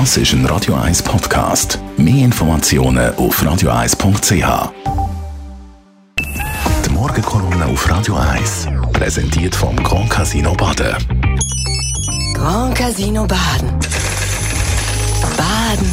Das 0.00 0.16
ist 0.16 0.32
ein 0.32 0.44
Radio 0.46 0.74
1 0.74 1.04
Podcast. 1.04 1.78
Mehr 1.96 2.24
Informationen 2.24 3.14
auf 3.14 3.40
radio1.ch. 3.40 4.72
Die 6.84 6.90
Morgenkolumne 6.90 7.66
auf 7.66 7.88
Radio 7.88 8.16
1 8.16 8.70
präsentiert 8.92 9.54
vom 9.54 9.76
Grand 9.84 10.10
Casino 10.10 10.52
Baden. 10.54 10.96
Grand 12.34 12.76
Casino 12.76 13.24
Baden. 13.24 13.70
Baden 15.36 15.86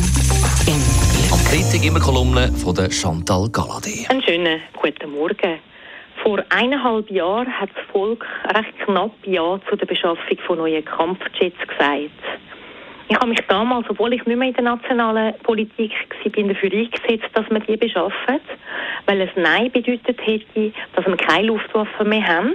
im 0.65 0.81
Glück. 0.81 1.31
Am 1.33 1.39
Freitag 1.39 1.85
immer 1.85 1.99
Kolumne 1.99 2.51
von 2.53 2.73
der 2.73 2.89
Chantal 2.89 3.49
Galadé. 3.49 4.09
Einen 4.09 4.23
schönen 4.23 4.61
guten 4.81 5.11
Morgen. 5.11 5.59
Vor 6.23 6.43
eineinhalb 6.49 7.07
Jahren 7.11 7.47
hat 7.47 7.69
das 7.75 7.85
Volk 7.91 8.25
recht 8.55 8.79
knapp 8.83 9.11
Ja 9.25 9.59
zu 9.69 9.75
der 9.75 9.85
Beschaffung 9.85 10.37
von 10.47 10.57
neuen 10.57 10.83
Kampfjets 10.85 11.59
gesagt. 11.67 12.30
Ich 13.11 13.17
habe 13.17 13.27
mich 13.27 13.41
damals, 13.49 13.89
obwohl 13.89 14.13
ich 14.13 14.25
nicht 14.25 14.37
mehr 14.37 14.47
in 14.47 14.53
der 14.53 14.63
nationalen 14.63 15.33
Politik 15.43 15.91
war, 16.23 16.43
dafür 16.47 16.71
eingesetzt, 16.71 17.29
dass 17.33 17.49
wir 17.51 17.59
die 17.59 17.75
beschaffen, 17.75 18.39
weil 19.05 19.19
es 19.19 19.29
Nein 19.35 19.69
bedeutet 19.69 20.17
hätte, 20.25 20.71
dass 20.95 21.05
wir 21.05 21.17
keine 21.17 21.47
Luftwaffen 21.47 22.07
mehr 22.07 22.25
haben. 22.25 22.53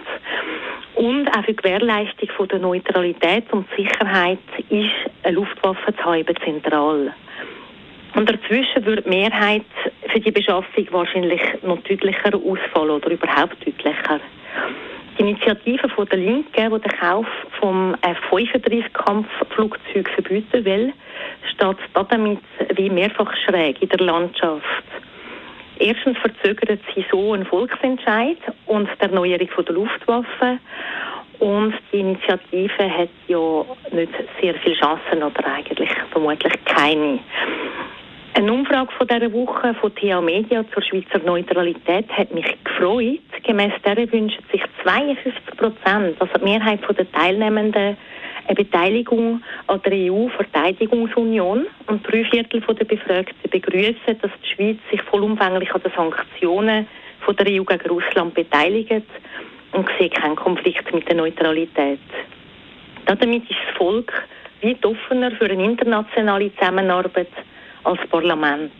Und 0.94 1.28
auch 1.28 1.44
für 1.44 1.52
die 1.52 1.56
Gewährleistung 1.56 2.30
von 2.38 2.48
der 2.48 2.60
Neutralität 2.60 3.52
und 3.52 3.66
Sicherheit 3.76 4.38
ist 4.70 4.94
eine 5.24 5.34
Luftwaffe 5.34 5.94
zu 5.94 6.08
haben 6.08 6.34
zentral. 6.42 7.12
Und 8.14 8.30
dazwischen 8.30 8.86
würde 8.86 9.02
die 9.02 9.10
Mehrheit 9.10 9.66
für 10.10 10.20
die 10.20 10.30
Beschaffung 10.30 10.86
wahrscheinlich 10.90 11.42
noch 11.64 11.82
deutlicher 11.82 12.34
ausfallen 12.34 12.92
oder 12.92 13.10
überhaupt 13.10 13.58
deutlicher. 13.62 14.20
Die 15.18 15.22
Initiative 15.22 15.88
von 15.88 16.06
der 16.08 16.18
Linken, 16.18 16.52
die 16.52 16.80
den 16.80 16.92
Kauf 17.00 17.26
vom 17.58 17.96
F-35-Kampfflugzeug 18.02 20.10
verbieten 20.10 20.64
will, 20.64 20.92
steht 21.54 21.78
damit 21.94 22.40
wie 22.74 22.90
mehrfach 22.90 23.34
schräg 23.36 23.80
in 23.80 23.88
der 23.88 24.00
Landschaft. 24.00 24.84
Erstens 25.78 26.18
verzögert 26.18 26.80
sie 26.94 27.06
so 27.10 27.32
einen 27.32 27.46
Volksentscheid 27.46 28.36
und 28.66 28.88
die 28.88 29.02
Erneuerung 29.02 29.48
der 29.66 29.74
Luftwaffe. 29.74 30.58
Und 31.38 31.74
die 31.92 32.00
Initiative 32.00 32.90
hat 32.90 33.10
ja 33.26 33.64
nicht 33.92 34.12
sehr 34.40 34.54
viele 34.54 34.74
Chancen 34.76 35.22
oder 35.22 35.46
eigentlich 35.46 35.90
vermutlich 36.10 36.54
keine. 36.64 37.18
Eine 38.36 38.52
Umfrage 38.52 38.92
von 38.92 39.06
dieser 39.06 39.32
Woche 39.32 39.74
von 39.80 39.94
TA 39.94 40.20
Media 40.20 40.62
zur 40.72 40.82
Schweizer 40.82 41.20
Neutralität 41.24 42.06
hat 42.12 42.34
mich 42.34 42.46
gefreut. 42.64 43.20
Gemäss 43.42 43.72
der 43.82 43.96
wünschen 44.12 44.44
sich 44.52 44.62
52 44.82 45.56
Prozent, 45.56 46.20
also 46.20 46.32
die 46.38 46.44
Mehrheit 46.44 46.80
der 46.96 47.10
Teilnehmenden, 47.12 47.96
eine 48.46 48.54
Beteiligung 48.54 49.42
an 49.66 49.82
der 49.82 49.92
EU-Verteidigungsunion 49.92 51.66
und 51.88 52.06
drei 52.06 52.24
Viertel 52.24 52.60
der 52.60 52.84
Befragten 52.84 53.50
begrüßen, 53.50 54.18
dass 54.20 54.30
die 54.42 54.54
Schweiz 54.54 54.78
sich 54.90 55.02
vollumfänglich 55.02 55.72
an 55.74 55.82
den 55.82 55.92
Sanktionen 55.96 56.86
von 57.20 57.36
der 57.36 57.46
EU 57.46 57.64
gegen 57.64 57.88
Russland 57.88 58.34
beteiligt 58.34 59.04
und 59.72 59.88
sieht 59.98 60.14
keinen 60.14 60.36
Konflikt 60.36 60.92
mit 60.94 61.08
der 61.08 61.16
Neutralität. 61.16 61.98
Damit 63.06 63.42
ist 63.50 63.58
das 63.68 63.76
Volk 63.76 64.12
weit 64.62 64.84
offener 64.84 65.30
für 65.32 65.50
eine 65.50 65.64
internationale 65.64 66.54
Zusammenarbeit 66.54 67.28
als 67.84 68.00
Parlament. 68.08 68.72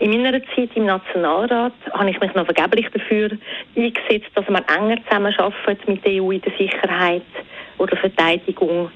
In 0.00 0.22
meiner 0.22 0.42
Zeit 0.56 0.70
im 0.76 0.86
Nationalrat 0.86 1.74
habe 1.92 2.08
ich 2.08 2.18
mich 2.20 2.34
noch 2.34 2.46
vergeblich 2.46 2.86
dafür 2.90 3.32
eingesetzt, 3.76 4.30
dass 4.34 4.48
wir 4.48 4.64
enger 4.74 4.96
zusammenarbeiten 5.04 5.92
mit 5.92 6.06
der 6.06 6.22
EU 6.22 6.30
in 6.30 6.40
der 6.40 6.52
Sicherheit 6.56 7.22
oder 7.76 7.94
Verteidigung 7.98 8.90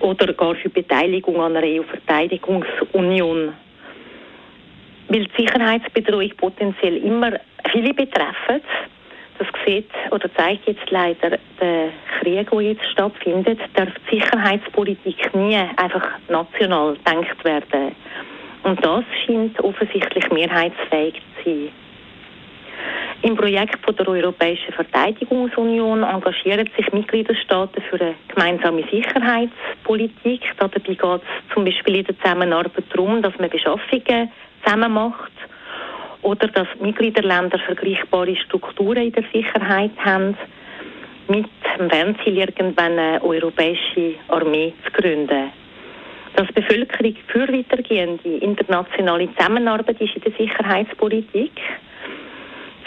oder 0.00 0.34
gar 0.34 0.54
für 0.56 0.68
Beteiligung 0.68 1.40
an 1.40 1.56
einer 1.56 1.66
EU-Verteidigungsunion. 1.66 3.54
Weil 5.08 5.24
die 5.24 5.42
Sicherheitsbedrohung 5.44 6.30
potenziell 6.36 6.98
immer 6.98 7.32
viele 7.70 7.94
betreffen, 7.94 8.60
das 9.38 9.48
sieht 9.64 9.88
oder 10.10 10.30
zeigt 10.34 10.68
jetzt 10.68 10.90
leider 10.90 11.38
der 11.58 11.88
Krieg, 12.20 12.50
der 12.50 12.60
jetzt 12.60 12.84
stattfindet, 12.90 13.60
darf 13.76 13.88
die 14.10 14.20
Sicherheitspolitik 14.20 15.34
nie 15.34 15.56
einfach 15.56 16.06
national 16.28 16.96
gedacht 16.96 17.44
werden. 17.46 17.96
Und 18.62 18.84
das 18.84 19.04
scheint 19.26 19.58
offensichtlich 19.60 20.30
mehrheitsfähig 20.30 21.14
zu 21.42 21.50
sein. 21.50 21.70
Im 23.22 23.36
Projekt 23.36 23.78
der 23.86 24.08
Europäischen 24.08 24.72
Verteidigungsunion 24.72 26.02
engagieren 26.02 26.68
sich 26.76 26.92
Mitgliederstaaten 26.92 27.80
für 27.82 28.00
eine 28.00 28.14
gemeinsame 28.28 28.82
Sicherheitspolitik. 28.90 30.42
Dabei 30.58 30.80
geht 30.80 31.00
es 31.00 31.20
zum 31.54 31.64
Beispiel 31.64 31.96
in 31.96 32.04
der 32.04 32.18
Zusammenarbeit 32.18 32.84
darum, 32.90 33.22
dass 33.22 33.38
man 33.38 33.48
Beschaffungen 33.48 34.30
zusammen 34.64 34.92
macht 34.92 35.32
oder 36.22 36.48
dass 36.48 36.66
Mitgliederländer 36.80 37.60
vergleichbare 37.60 38.34
Strukturen 38.36 39.04
in 39.04 39.12
der 39.12 39.24
Sicherheit 39.32 39.92
haben, 39.98 40.36
mit 41.28 41.46
dem 41.78 41.90
Fernziel 41.90 42.38
irgendwann 42.38 42.98
eine 42.98 43.22
europäische 43.22 44.14
Armee 44.28 44.72
zu 44.84 44.90
gründen. 45.00 45.61
Dass 46.34 46.46
die 46.48 46.54
Bevölkerung 46.54 47.16
für 47.28 47.52
weitergehende 47.52 48.36
internationale 48.38 49.28
Zusammenarbeit 49.34 50.00
ist 50.00 50.16
in 50.16 50.22
der 50.22 50.32
Sicherheitspolitik, 50.32 51.52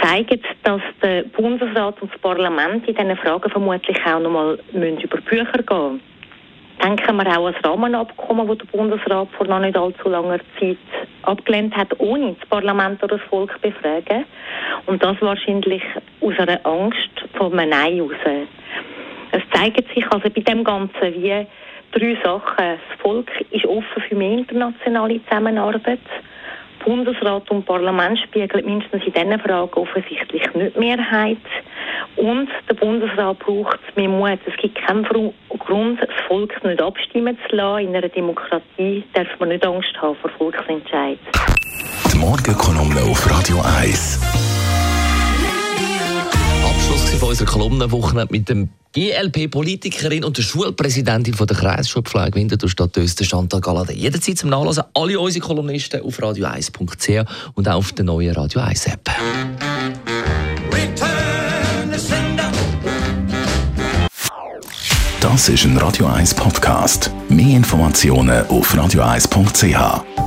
zeigt, 0.01 0.45
dass 0.63 0.81
der 1.01 1.23
Bundesrat 1.23 2.01
und 2.01 2.11
das 2.11 2.21
Parlament 2.21 2.87
in 2.87 2.95
diesen 2.95 3.17
Fragen 3.17 3.49
vermutlich 3.49 3.97
auch 4.05 4.19
nochmal 4.19 4.59
über 4.73 5.17
Bücher 5.21 5.63
gehen 5.63 5.91
müssen. 5.93 6.01
Denken 6.83 7.17
wir 7.17 7.39
auch 7.39 7.47
an 7.47 7.53
das 7.53 7.69
Rahmenabkommen, 7.69 8.47
das 8.47 8.57
der 8.57 8.65
Bundesrat 8.65 9.29
vor 9.37 9.47
noch 9.47 9.59
nicht 9.59 9.77
allzu 9.77 10.09
langer 10.09 10.39
Zeit 10.59 10.77
abgelehnt 11.21 11.75
hat, 11.75 11.97
ohne 11.99 12.33
das 12.33 12.49
Parlament 12.49 13.01
oder 13.01 13.17
das 13.17 13.27
Volk 13.27 13.51
zu 13.53 13.69
befragen. 13.69 14.25
Und 14.85 15.01
das 15.01 15.21
wahrscheinlich 15.21 15.81
aus 16.19 16.37
einer 16.37 16.59
Angst 16.65 17.09
einem 17.39 17.69
Nein 17.69 17.95
heraus. 17.95 18.47
Es 19.31 19.41
zeigt 19.53 19.87
sich 19.93 20.05
also 20.11 20.29
bei 20.29 20.41
dem 20.41 20.63
Ganzen 20.63 21.13
wie 21.13 21.47
drei 21.95 22.17
Sachen. 22.23 22.55
Das 22.57 22.99
Volk 23.01 23.31
ist 23.51 23.65
offen 23.65 24.03
für 24.07 24.15
mehr 24.15 24.37
internationale 24.39 25.23
Zusammenarbeit. 25.23 25.99
Bundesrat 26.83 27.49
und 27.49 27.65
Parlament 27.65 28.19
spiegeln 28.19 28.63
mindestens 28.63 29.03
in 29.05 29.13
diesen 29.13 29.39
Fragen 29.39 29.73
offensichtlich 29.73 30.53
nicht 30.53 30.77
Mehrheit. 30.77 31.37
Und 32.15 32.47
der 32.69 32.75
Bundesrat 32.75 33.39
braucht 33.39 33.79
mehr 33.95 34.09
Mut. 34.09 34.39
Es 34.45 34.55
gibt 34.57 34.75
keinen 34.85 35.03
Grund, 35.03 35.99
das 35.99 36.09
Volk 36.27 36.63
nicht 36.63 36.81
abstimmen 36.81 37.37
zu 37.49 37.55
lassen. 37.55 37.87
In 37.87 37.95
einer 37.95 38.09
Demokratie 38.09 39.03
darf 39.13 39.27
man 39.39 39.49
nicht 39.49 39.65
Angst 39.65 39.95
haben 39.99 40.15
vor 40.17 40.29
Volksentscheid. 40.37 41.17
Die 42.13 42.17
Morgenkolumne 42.17 43.01
auf 43.01 43.29
Radio 43.31 43.57
1. 43.79 44.21
Abschluss 46.63 47.19
von 47.19 47.29
unserer 47.29 47.51
Kolumnenwoche 47.51 48.27
mit 48.29 48.47
dem 48.47 48.69
GLP-Politikerin 48.95 50.23
und 50.23 50.37
der 50.37 50.43
Schulpräsidentin 50.43 51.33
von 51.33 51.47
der 51.47 51.57
Kreisschulpflege 51.57 52.35
Winterthur 52.35 52.69
Stadt 52.69 52.95
Öster, 52.95 53.25
Chantal 53.25 53.59
Galadé. 53.59 53.91
Jederzeit 53.91 54.37
zum 54.37 54.49
Nachlesen 54.49 54.83
alle 54.93 55.19
unsere 55.19 55.45
Kolumnisten 55.45 56.01
auf 56.01 56.17
radio1.ch 56.17 57.25
und 57.55 57.67
auch 57.67 57.75
auf 57.75 57.91
der 57.91 58.05
neuen 58.05 58.33
Radio 58.33 58.61
1 58.61 58.87
App. 58.87 59.11
Das 65.19 65.49
ist 65.49 65.65
ein 65.65 65.77
Radio 65.77 66.05
1 66.05 66.33
Podcast. 66.33 67.11
Mehr 67.27 67.57
Informationen 67.57 68.47
auf 68.47 68.73
radio1.ch. 68.73 70.24